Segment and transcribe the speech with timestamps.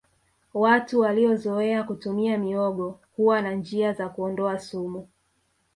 [0.53, 5.07] watu waliozoea kutumia mihogo huwa na njia za kuondoa sumu